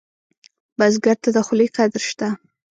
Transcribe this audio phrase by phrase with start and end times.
[0.77, 2.27] بزګر ته د خولې قدر شته